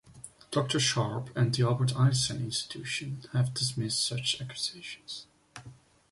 [0.49, 5.27] Doctor Sharp and the Albert Einstein Institution have dismissed such accusations.